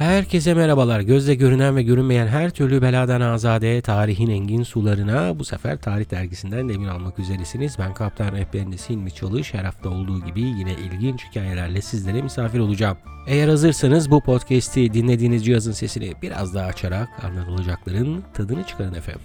[0.00, 1.00] Herkese merhabalar.
[1.00, 6.68] Gözle görünen ve görünmeyen her türlü beladan azade tarihin engin sularına bu sefer Tarih Dergisi'nden
[6.68, 7.76] demin almak üzeresiniz.
[7.78, 9.54] Ben Kaptan Rehberiniz Hilmi Çalış.
[9.54, 12.96] Her hafta olduğu gibi yine ilginç hikayelerle sizlere misafir olacağım.
[13.26, 19.22] Eğer hazırsanız bu podcast'i dinlediğiniz cihazın sesini biraz daha açarak anlatılacakların tadını çıkarın efendim.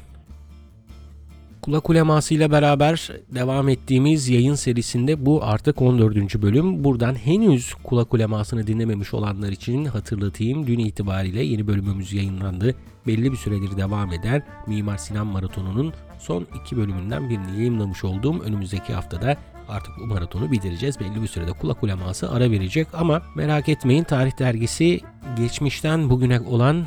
[1.65, 6.41] Kulak uleması ile beraber devam ettiğimiz yayın serisinde bu artık 14.
[6.41, 6.83] bölüm.
[6.83, 10.67] Buradan henüz kulak ulemasını dinlememiş olanlar için hatırlatayım.
[10.67, 12.75] Dün itibariyle yeni bölümümüz yayınlandı.
[13.07, 18.93] Belli bir süredir devam eden Mimar Sinan Maratonu'nun son iki bölümünden birini yayınlamış olduğum önümüzdeki
[18.93, 19.37] haftada
[19.69, 20.99] artık bu maratonu bitireceğiz.
[20.99, 24.99] Belli bir sürede kulak uleması ara verecek ama merak etmeyin tarih dergisi
[25.37, 26.85] geçmişten bugüne olan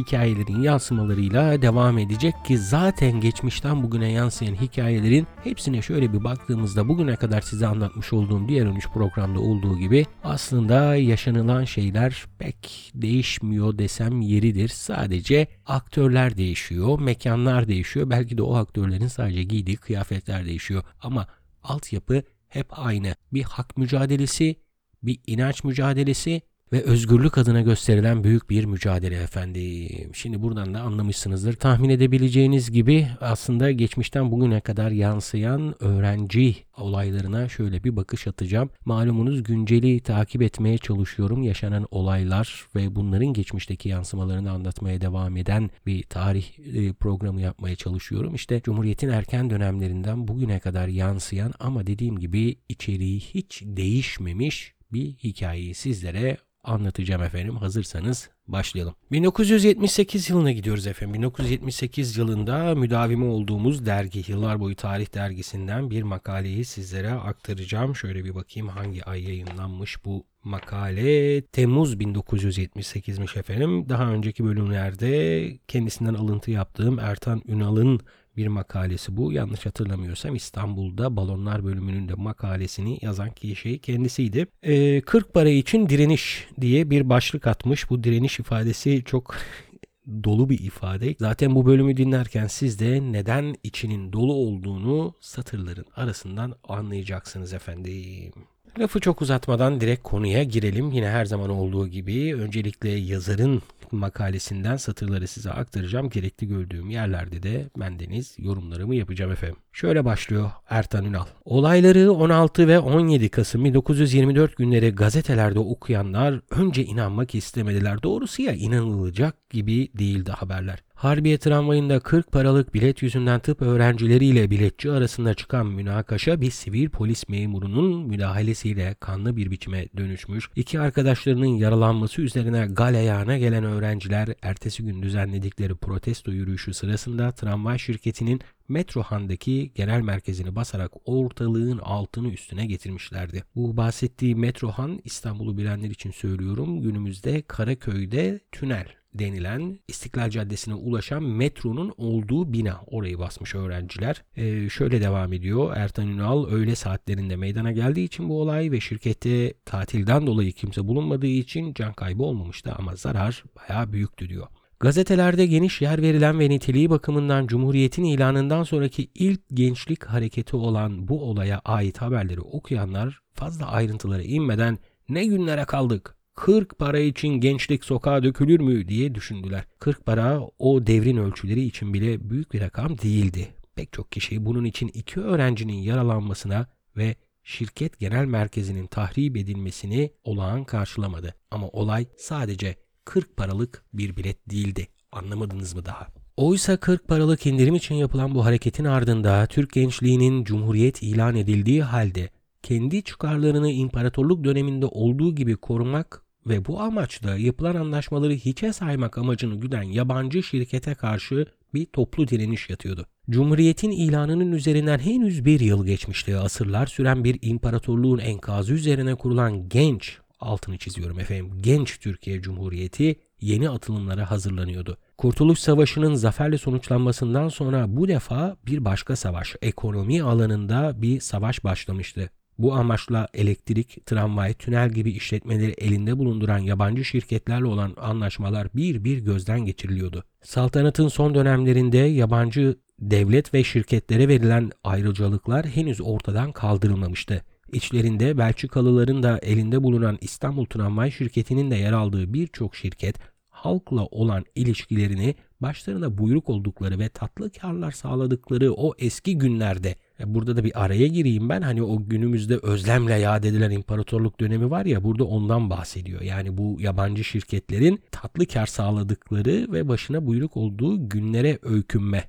[0.00, 7.16] hikayelerin yansımalarıyla devam edecek ki zaten geçmişten bugüne yansıyan hikayelerin hepsine şöyle bir baktığımızda bugüne
[7.16, 14.20] kadar size anlatmış olduğum diğer 13 programda olduğu gibi aslında yaşanılan şeyler pek değişmiyor desem
[14.20, 14.68] yeridir.
[14.68, 18.10] Sadece aktörler değişiyor, mekanlar değişiyor.
[18.10, 21.26] Belki de o aktörlerin sadece giydiği kıyafetler değişiyor ama
[21.62, 23.14] altyapı hep aynı.
[23.32, 24.56] Bir hak mücadelesi,
[25.02, 30.14] bir inanç mücadelesi ve özgürlük adına gösterilen büyük bir mücadele efendim.
[30.14, 31.52] Şimdi buradan da anlamışsınızdır.
[31.52, 38.70] Tahmin edebileceğiniz gibi aslında geçmişten bugüne kadar yansıyan öğrenci olaylarına şöyle bir bakış atacağım.
[38.84, 41.42] Malumunuz günceli takip etmeye çalışıyorum.
[41.42, 48.34] Yaşanan olaylar ve bunların geçmişteki yansımalarını anlatmaya devam eden bir tarih e, programı yapmaya çalışıyorum.
[48.34, 55.74] İşte Cumhuriyet'in erken dönemlerinden bugüne kadar yansıyan ama dediğim gibi içeriği hiç değişmemiş bir hikayeyi
[55.74, 57.56] sizlere anlatacağım efendim.
[57.56, 58.94] Hazırsanız başlayalım.
[59.12, 61.14] 1978 yılına gidiyoruz efendim.
[61.14, 67.96] 1978 yılında müdavimi olduğumuz dergi Yıllar Boyu Tarih Dergisi'nden bir makaleyi sizlere aktaracağım.
[67.96, 71.42] Şöyle bir bakayım hangi ay yayınlanmış bu makale.
[71.42, 73.88] Temmuz 1978'miş efendim.
[73.88, 78.00] Daha önceki bölümlerde kendisinden alıntı yaptığım Ertan Ünal'ın
[78.40, 79.32] bir makalesi bu.
[79.32, 84.46] Yanlış hatırlamıyorsam İstanbul'da balonlar bölümünün de makalesini yazan kişi kendisiydi.
[84.62, 87.90] E, 40 para için direniş diye bir başlık atmış.
[87.90, 89.36] Bu direniş ifadesi çok
[90.24, 91.14] dolu bir ifade.
[91.18, 98.32] Zaten bu bölümü dinlerken siz de neden içinin dolu olduğunu satırların arasından anlayacaksınız efendim.
[98.78, 100.90] Lafı çok uzatmadan direkt konuya girelim.
[100.92, 106.10] Yine her zaman olduğu gibi öncelikle yazarın makalesinden satırları size aktaracağım.
[106.10, 109.56] Gerekli gördüğüm yerlerde de bendeniz yorumlarımı yapacağım efendim.
[109.72, 111.24] Şöyle başlıyor Ertan Ünal.
[111.44, 118.02] Olayları 16 ve 17 Kasım 1924 günleri gazetelerde okuyanlar önce inanmak istemediler.
[118.02, 120.78] Doğrusu ya inanılacak gibi değildi haberler.
[121.00, 127.28] Harbiye tramvayında 40 paralık bilet yüzünden tıp öğrencileriyle biletçi arasında çıkan münakaşa bir sivil polis
[127.28, 130.50] memurunun müdahalesiyle kanlı bir biçime dönüşmüş.
[130.56, 138.40] İki arkadaşlarının yaralanması üzerine galeyana gelen öğrenciler ertesi gün düzenledikleri protesto yürüyüşü sırasında tramvay şirketinin
[138.68, 143.44] Metrohan'daki genel merkezini basarak ortalığın altını üstüne getirmişlerdi.
[143.56, 151.94] Bu bahsettiği Metrohan İstanbul'u bilenler için söylüyorum günümüzde Karaköy'de tünel denilen İstiklal Caddesi'ne ulaşan metronun
[151.96, 152.80] olduğu bina.
[152.86, 154.24] Orayı basmış öğrenciler.
[154.36, 155.76] Ee, şöyle devam ediyor.
[155.76, 161.26] Ertan Ünal öğle saatlerinde meydana geldiği için bu olay ve şirkette tatilden dolayı kimse bulunmadığı
[161.26, 164.46] için can kaybı olmamıştı ama zarar bayağı büyüktü diyor.
[164.80, 171.22] Gazetelerde geniş yer verilen ve niteliği bakımından Cumhuriyet'in ilanından sonraki ilk gençlik hareketi olan bu
[171.30, 174.78] olaya ait haberleri okuyanlar fazla ayrıntılara inmeden
[175.08, 179.64] ne günlere kaldık 40 para için gençlik sokağa dökülür mü diye düşündüler.
[179.78, 183.48] 40 para o devrin ölçüleri için bile büyük bir rakam değildi.
[183.74, 190.64] Pek çok kişi bunun için iki öğrencinin yaralanmasına ve şirket genel merkezinin tahrip edilmesini olağan
[190.64, 191.34] karşılamadı.
[191.50, 194.88] Ama olay sadece 40 paralık bir bilet değildi.
[195.12, 196.06] Anlamadınız mı daha?
[196.36, 202.30] Oysa 40 paralık indirim için yapılan bu hareketin ardında Türk gençliğinin cumhuriyet ilan edildiği halde
[202.62, 209.54] kendi çıkarlarını imparatorluk döneminde olduğu gibi korumak ve bu amaçla yapılan anlaşmaları hiçe saymak amacını
[209.54, 213.06] güden yabancı şirkete karşı bir toplu direniş yatıyordu.
[213.30, 216.36] Cumhuriyetin ilanının üzerinden henüz bir yıl geçmişti.
[216.36, 223.70] Asırlar süren bir imparatorluğun enkazı üzerine kurulan genç, altını çiziyorum efendim, genç Türkiye Cumhuriyeti yeni
[223.70, 224.98] atılımlara hazırlanıyordu.
[225.18, 232.30] Kurtuluş Savaşı'nın zaferle sonuçlanmasından sonra bu defa bir başka savaş, ekonomi alanında bir savaş başlamıştı.
[232.60, 239.18] Bu amaçla elektrik, tramvay, tünel gibi işletmeleri elinde bulunduran yabancı şirketlerle olan anlaşmalar bir bir
[239.18, 240.24] gözden geçiriliyordu.
[240.42, 247.44] Saltanatın son dönemlerinde yabancı devlet ve şirketlere verilen ayrıcalıklar henüz ortadan kaldırılmamıştı.
[247.72, 253.16] İçlerinde Belçikalıların da elinde bulunan İstanbul Tramvay Şirketi'nin de yer aldığı birçok şirket
[253.48, 259.94] halkla olan ilişkilerini başlarına buyruk oldukları ve tatlı karlar sağladıkları o eski günlerde
[260.26, 264.84] burada da bir araya gireyim ben hani o günümüzde özlemle yad edilen imparatorluk dönemi var
[264.84, 266.20] ya burada ondan bahsediyor.
[266.20, 272.24] Yani bu yabancı şirketlerin tatlı kar sağladıkları ve başına buyruk olduğu günlere öykünme.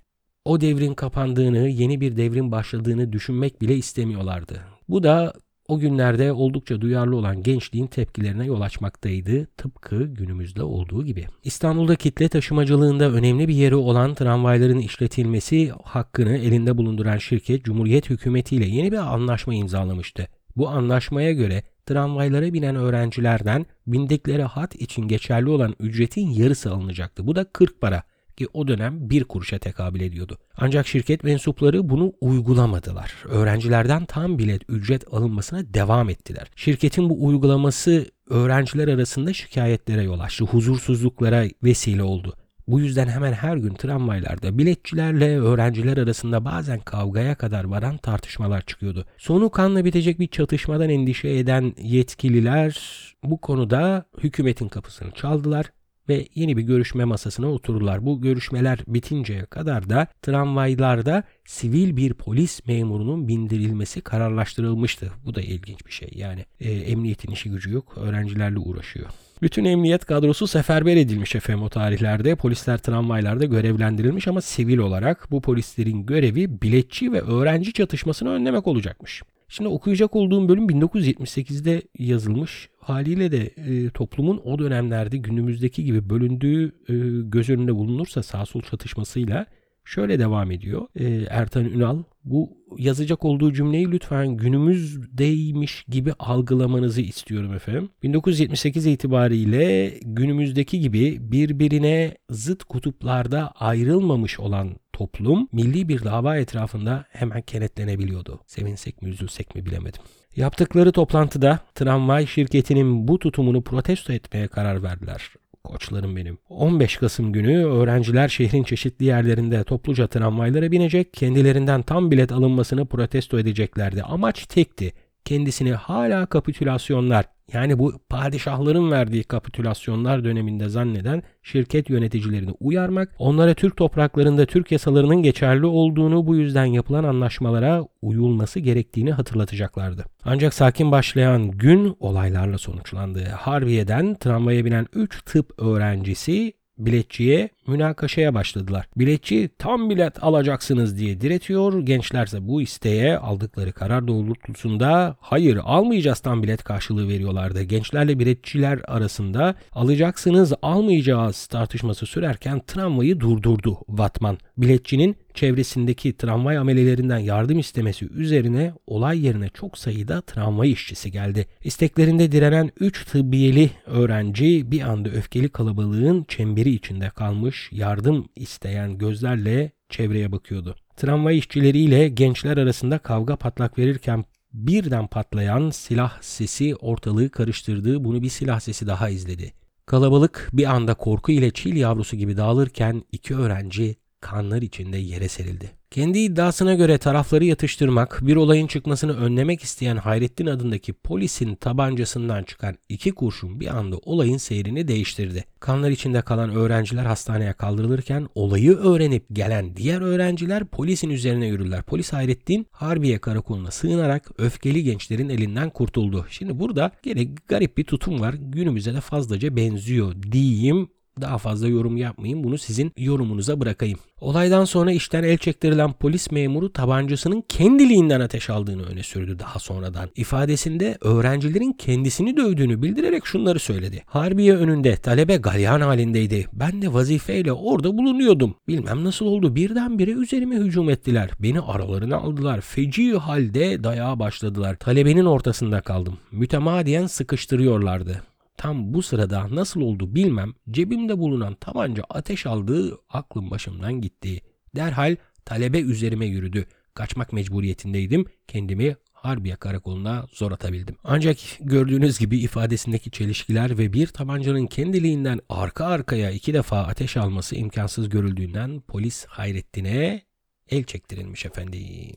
[0.46, 4.62] O devrin kapandığını, yeni bir devrin başladığını düşünmek bile istemiyorlardı.
[4.90, 5.34] Bu da
[5.72, 11.28] o günlerde oldukça duyarlı olan gençliğin tepkilerine yol açmaktaydı tıpkı günümüzde olduğu gibi.
[11.44, 18.56] İstanbul'da kitle taşımacılığında önemli bir yeri olan tramvayların işletilmesi hakkını elinde bulunduran şirket Cumhuriyet hükümeti
[18.56, 20.28] ile yeni bir anlaşma imzalamıştı.
[20.56, 27.28] Bu anlaşmaya göre tramvaylara binen öğrencilerden bindikleri hat için geçerli olan ücretin yarısı alınacaktı.
[27.28, 28.04] Bu da 40 para
[28.42, 30.38] ki o dönem bir kuruşa tekabül ediyordu.
[30.58, 33.14] Ancak şirket mensupları bunu uygulamadılar.
[33.30, 36.48] Öğrencilerden tam bilet ücret alınmasına devam ettiler.
[36.56, 42.34] Şirketin bu uygulaması öğrenciler arasında şikayetlere yol açtı, huzursuzluklara vesile oldu.
[42.68, 49.06] Bu yüzden hemen her gün tramvaylarda biletçilerle öğrenciler arasında bazen kavgaya kadar varan tartışmalar çıkıyordu.
[49.18, 52.82] Sonu kanla bitecek bir çatışmadan endişe eden yetkililer
[53.24, 55.66] bu konuda hükümetin kapısını çaldılar
[56.09, 58.06] ve yeni bir görüşme masasına otururlar.
[58.06, 65.12] Bu görüşmeler bitinceye kadar da tramvaylarda sivil bir polis memurunun bindirilmesi kararlaştırılmıştı.
[65.25, 66.09] Bu da ilginç bir şey.
[66.15, 69.09] Yani e, emniyetin işi gücü yok, öğrencilerle uğraşıyor.
[69.42, 72.36] Bütün emniyet kadrosu seferber edilmiş efendim o tarihlerde.
[72.36, 79.24] Polisler tramvaylarda görevlendirilmiş ama sivil olarak bu polislerin görevi biletçi ve öğrenci çatışmasını önlemek olacakmış.
[79.51, 82.69] Şimdi okuyacak olduğum bölüm 1978'de yazılmış.
[82.80, 86.94] Haliyle de e, toplumun o dönemlerde günümüzdeki gibi bölündüğü e,
[87.30, 89.45] göz önünde bulunursa sağ sol çatışmasıyla
[89.86, 90.88] şöyle devam ediyor.
[90.95, 97.89] E, Ertan Ünal bu yazacak olduğu cümleyi lütfen günümüzdeymiş gibi algılamanızı istiyorum efendim.
[98.03, 107.42] 1978 itibariyle günümüzdeki gibi birbirine zıt kutuplarda ayrılmamış olan toplum milli bir dava etrafında hemen
[107.42, 108.39] kenetlenebiliyordu.
[108.48, 110.01] Sevinsek mi üzülsek mi bilemedim.
[110.36, 115.30] Yaptıkları toplantıda tramvay şirketinin bu tutumunu protesto etmeye karar verdiler.
[115.63, 116.38] Koçlarım benim.
[116.50, 123.39] 15 Kasım günü öğrenciler şehrin çeşitli yerlerinde topluca tramvaylara binecek, kendilerinden tam bilet alınmasını protesto
[123.39, 124.03] edeceklerdi.
[124.03, 124.94] Amaç tekti.
[125.25, 133.77] Kendisini hala kapitülasyonlar yani bu padişahların verdiği kapitülasyonlar döneminde zanneden şirket yöneticilerini uyarmak, onlara Türk
[133.77, 140.06] topraklarında Türk yasalarının geçerli olduğunu bu yüzden yapılan anlaşmalara uyulması gerektiğini hatırlatacaklardı.
[140.24, 143.24] Ancak sakin başlayan gün olaylarla sonuçlandı.
[143.30, 146.53] Harbiye'den tramvaya binen 3 tıp öğrencisi
[146.86, 148.88] biletçiye münakaşaya başladılar.
[148.98, 151.81] Biletçi tam bilet alacaksınız diye diretiyor.
[151.81, 157.63] Gençlerse bu isteğe aldıkları karar doğrultusunda hayır almayacağız tam bilet karşılığı veriyorlardı.
[157.63, 164.38] Gençlerle biletçiler arasında alacaksınız almayacağız tartışması sürerken tramvayı durdurdu Vatman.
[164.57, 171.48] Biletçinin çevresindeki tramvay amelelerinden yardım istemesi üzerine olay yerine çok sayıda tramvay işçisi geldi.
[171.63, 179.72] İsteklerinde direnen 3 tıbbiyeli öğrenci bir anda öfkeli kalabalığın çemberi içinde kalmış yardım isteyen gözlerle
[179.89, 180.75] çevreye bakıyordu.
[180.98, 188.03] Tramvay işçileriyle gençler arasında kavga patlak verirken birden patlayan silah sesi ortalığı karıştırdı.
[188.03, 189.53] Bunu bir silah sesi daha izledi.
[189.86, 195.72] Kalabalık bir anda korku ile çil yavrusu gibi dağılırken iki öğrenci kanlar içinde yere serildi.
[195.92, 202.75] Kendi iddiasına göre tarafları yatıştırmak, bir olayın çıkmasını önlemek isteyen Hayrettin adındaki polisin tabancasından çıkan
[202.90, 205.46] iki kurşun bir anda olayın seyrini değiştirdi.
[205.60, 211.82] Kanlar içinde kalan öğrenciler hastaneye kaldırılırken olayı öğrenip gelen diğer öğrenciler polisin üzerine yürüdüler.
[211.82, 216.25] Polis Hayrettin Harbiye karakoluna sığınarak öfkeli gençlerin elinden kurtuldu.
[216.30, 218.36] Şimdi burada gene garip bir tutum var.
[218.40, 220.90] Günümüze de fazlaca benziyor diyeyim.
[221.22, 222.44] Daha fazla yorum yapmayayım.
[222.44, 224.00] Bunu sizin yorumunuza bırakayım.
[224.22, 230.10] Olaydan sonra işten el çektirilen polis memuru tabancasının kendiliğinden ateş aldığını öne sürdü daha sonradan.
[230.15, 234.03] İfadesinde öğrencilerin kendisini dövdüğünü bildirerek şunları söyledi.
[234.06, 236.48] Harbiye önünde talebe galyan halindeydi.
[236.53, 238.56] Ben de vazifeyle orada bulunuyordum.
[238.68, 241.30] Bilmem nasıl oldu birdenbire üzerime hücum ettiler.
[241.39, 242.62] Beni aralarına aldılar.
[242.62, 244.75] Feci halde dayağa başladılar.
[244.75, 246.18] Talebenin ortasında kaldım.
[246.32, 248.22] Mütemadiyen sıkıştırıyorlardı.
[248.62, 254.41] Tam bu sırada nasıl oldu bilmem cebimde bulunan tabanca ateş aldığı aklım başımdan gitti.
[254.75, 255.15] Derhal
[255.46, 256.65] talebe üzerime yürüdü.
[256.94, 258.25] Kaçmak mecburiyetindeydim.
[258.48, 260.96] Kendimi Harbiye karakoluna zor atabildim.
[261.03, 267.56] Ancak gördüğünüz gibi ifadesindeki çelişkiler ve bir tabancanın kendiliğinden arka arkaya iki defa ateş alması
[267.56, 270.22] imkansız görüldüğünden polis Hayrettin'e
[270.70, 272.15] el çektirilmiş efendim.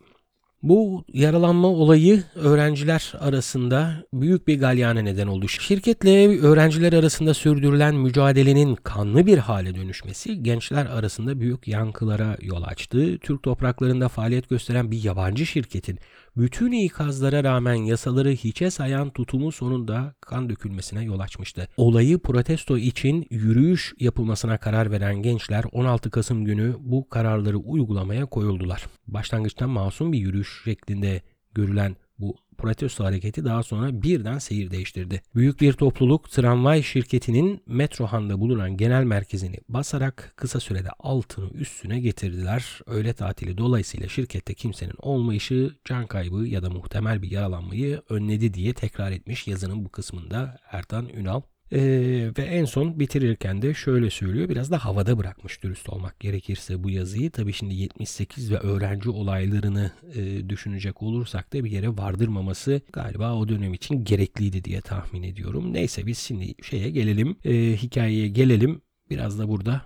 [0.64, 5.48] Bu yaralanma olayı öğrenciler arasında büyük bir galyana neden oldu.
[5.48, 13.18] Şirketle öğrenciler arasında sürdürülen mücadelenin kanlı bir hale dönüşmesi gençler arasında büyük yankılara yol açtı.
[13.18, 15.98] Türk topraklarında faaliyet gösteren bir yabancı şirketin
[16.36, 21.68] bütün ikazlara rağmen yasaları hiçe sayan tutumu sonunda kan dökülmesine yol açmıştı.
[21.76, 28.86] Olayı protesto için yürüyüş yapılmasına karar veren gençler 16 Kasım günü bu kararları uygulamaya koyuldular.
[29.06, 31.22] Başlangıçta masum bir yürüyüş şeklinde
[31.54, 35.22] görülen bu protesto hareketi daha sonra birden seyir değiştirdi.
[35.34, 42.80] Büyük bir topluluk tramvay şirketinin Metrohan'da bulunan genel merkezini basarak kısa sürede altını üstüne getirdiler.
[42.86, 48.74] Öğle tatili dolayısıyla şirkette kimsenin olmayışı can kaybı ya da muhtemel bir yaralanmayı önledi diye
[48.74, 51.40] tekrar etmiş yazının bu kısmında Ertan Ünal.
[51.72, 54.48] Ee, ve en son bitirirken de şöyle söylüyor.
[54.48, 57.30] Biraz da havada bırakmış dürüst olmak gerekirse bu yazıyı.
[57.30, 63.48] Tabii şimdi 78 ve öğrenci olaylarını e, düşünecek olursak da bir yere vardırmaması galiba o
[63.48, 65.72] dönem için gerekliydi diye tahmin ediyorum.
[65.72, 67.36] Neyse biz şimdi şeye gelelim.
[67.44, 68.82] E, hikayeye gelelim.
[69.10, 69.82] Biraz da burada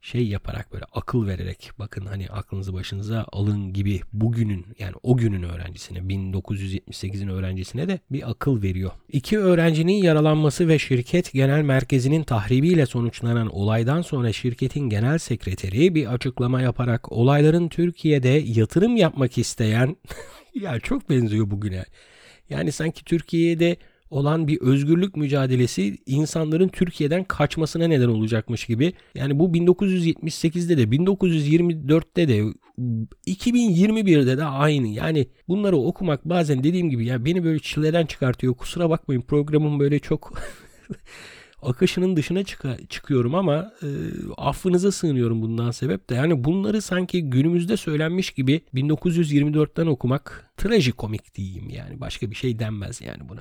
[0.00, 5.42] şey yaparak böyle akıl vererek bakın hani aklınızı başınıza alın gibi bugünün yani o günün
[5.42, 8.90] öğrencisine 1978'in öğrencisine de bir akıl veriyor.
[9.08, 16.14] İki öğrencinin yaralanması ve şirket genel merkezinin tahribiyle sonuçlanan olaydan sonra şirketin genel sekreteri bir
[16.14, 19.96] açıklama yaparak olayların Türkiye'de yatırım yapmak isteyen
[20.54, 21.84] ya çok benziyor bugüne.
[22.50, 23.76] Yani sanki Türkiye'de
[24.10, 28.92] olan bir özgürlük mücadelesi insanların Türkiye'den kaçmasına neden olacakmış gibi.
[29.14, 32.44] Yani bu 1978'de de 1924'te de
[33.26, 34.88] 2021'de de aynı.
[34.88, 38.54] Yani bunları okumak bazen dediğim gibi ya beni böyle çileden çıkartıyor.
[38.54, 40.32] Kusura bakmayın programım böyle çok
[41.62, 43.88] akışının dışına çık- çıkıyorum ama e,
[44.36, 46.14] affınıza sığınıyorum bundan sebep de.
[46.14, 52.00] Yani bunları sanki günümüzde söylenmiş gibi 1924'ten okumak trajikomik diyeyim yani.
[52.00, 53.40] Başka bir şey denmez yani buna.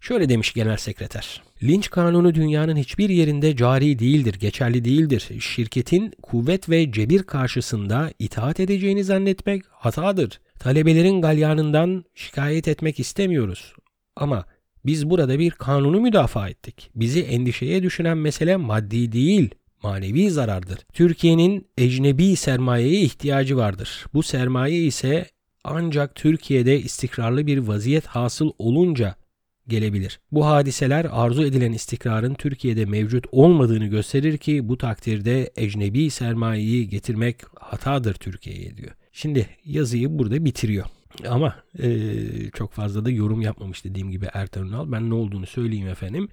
[0.00, 1.42] Şöyle demiş genel sekreter.
[1.62, 5.28] Linç kanunu dünyanın hiçbir yerinde cari değildir, geçerli değildir.
[5.40, 10.40] Şirketin kuvvet ve cebir karşısında itaat edeceğini zannetmek hatadır.
[10.58, 13.74] Talebelerin galyanından şikayet etmek istemiyoruz.
[14.16, 14.44] Ama
[14.86, 16.90] biz burada bir kanunu müdafaa ettik.
[16.94, 19.50] Bizi endişeye düşünen mesele maddi değil,
[19.82, 20.78] manevi zarardır.
[20.92, 24.06] Türkiye'nin ecnebi sermayeye ihtiyacı vardır.
[24.14, 25.26] Bu sermaye ise
[25.64, 29.19] ancak Türkiye'de istikrarlı bir vaziyet hasıl olunca
[29.70, 30.20] gelebilir.
[30.32, 37.36] Bu hadiseler arzu edilen istikrarın Türkiye'de mevcut olmadığını gösterir ki bu takdirde ecnebi sermayeyi getirmek
[37.60, 38.90] hatadır Türkiye'ye diyor.
[39.12, 40.86] Şimdi yazıyı burada bitiriyor.
[41.28, 41.90] Ama e,
[42.54, 44.92] çok fazla da yorum yapmamış dediğim gibi Ertan Ünal.
[44.92, 46.28] Ben ne olduğunu söyleyeyim efendim.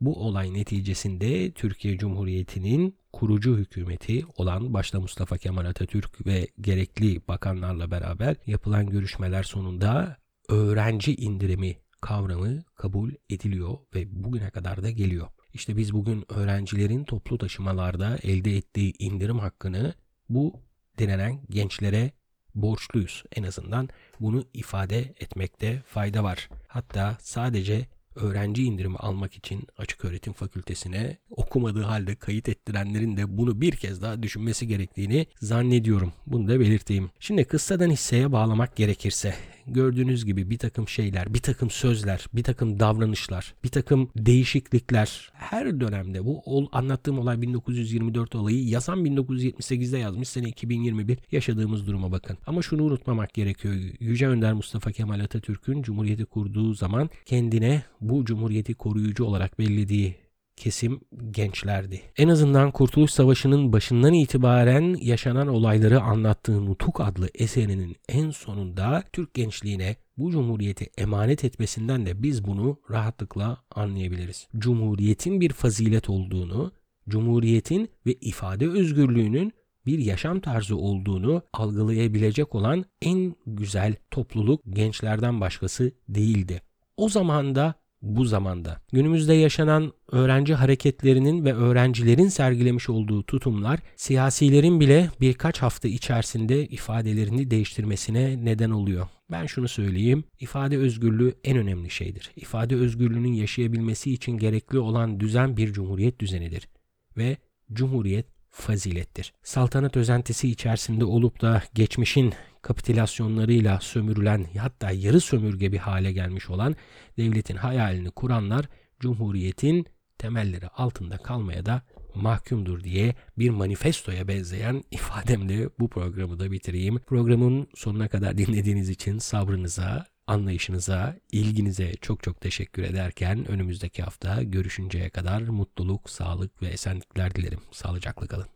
[0.00, 7.90] Bu olay neticesinde Türkiye Cumhuriyeti'nin kurucu hükümeti olan başta Mustafa Kemal Atatürk ve gerekli bakanlarla
[7.90, 10.16] beraber yapılan görüşmeler sonunda
[10.48, 15.28] öğrenci indirimi kavramı kabul ediliyor ve bugüne kadar da geliyor.
[15.54, 19.94] İşte biz bugün öğrencilerin toplu taşımalarda elde ettiği indirim hakkını
[20.28, 20.60] bu
[20.98, 22.12] denenen gençlere
[22.54, 23.24] borçluyuz.
[23.36, 23.88] En azından
[24.20, 26.48] bunu ifade etmekte fayda var.
[26.68, 33.60] Hatta sadece öğrenci indirimi almak için açık öğretim fakültesine okumadığı halde kayıt ettirenlerin de bunu
[33.60, 36.12] bir kez daha düşünmesi gerektiğini zannediyorum.
[36.26, 37.10] Bunu da belirteyim.
[37.20, 39.34] Şimdi kıssadan hisseye bağlamak gerekirse
[39.66, 45.80] gördüğünüz gibi bir takım şeyler, bir takım sözler, bir takım davranışlar, bir takım değişiklikler her
[45.80, 52.38] dönemde bu ol, anlattığım olay 1924 olayı yazan 1978'de yazmış sene 2021 yaşadığımız duruma bakın.
[52.46, 53.74] Ama şunu unutmamak gerekiyor.
[54.00, 60.16] Yüce Önder Mustafa Kemal Atatürk'ün Cumhuriyeti kurduğu zaman kendine bu Cumhuriyeti koruyucu olarak bellediği
[60.56, 62.02] kesim gençlerdi.
[62.16, 69.34] En azından Kurtuluş Savaşı'nın başından itibaren yaşanan olayları anlattığı Nutuk adlı eserinin en sonunda Türk
[69.34, 74.48] gençliğine bu cumhuriyeti emanet etmesinden de biz bunu rahatlıkla anlayabiliriz.
[74.58, 76.72] Cumhuriyetin bir fazilet olduğunu,
[77.08, 79.52] cumhuriyetin ve ifade özgürlüğünün
[79.86, 86.62] bir yaşam tarzı olduğunu algılayabilecek olan en güzel topluluk gençlerden başkası değildi.
[86.96, 88.80] O zaman da bu zamanda.
[88.92, 97.50] Günümüzde yaşanan öğrenci hareketlerinin ve öğrencilerin sergilemiş olduğu tutumlar siyasilerin bile birkaç hafta içerisinde ifadelerini
[97.50, 99.08] değiştirmesine neden oluyor.
[99.30, 102.32] Ben şunu söyleyeyim, ifade özgürlüğü en önemli şeydir.
[102.36, 106.68] İfade özgürlüğünün yaşayabilmesi için gerekli olan düzen bir cumhuriyet düzenidir
[107.16, 107.36] ve
[107.72, 109.32] cumhuriyet fazilettir.
[109.42, 112.34] Saltanat özentisi içerisinde olup da geçmişin
[112.64, 116.76] kapitülasyonlarıyla sömürülen hatta yarı sömürge bir hale gelmiş olan
[117.18, 118.66] devletin hayalini kuranlar
[119.00, 119.86] Cumhuriyet'in
[120.18, 121.82] temelleri altında kalmaya da
[122.14, 126.98] mahkumdur diye bir manifestoya benzeyen ifademle bu programı da bitireyim.
[126.98, 135.10] Programın sonuna kadar dinlediğiniz için sabrınıza, anlayışınıza, ilginize çok çok teşekkür ederken önümüzdeki hafta görüşünceye
[135.10, 137.60] kadar mutluluk, sağlık ve esenlikler dilerim.
[137.72, 138.53] Sağlıcakla kalın.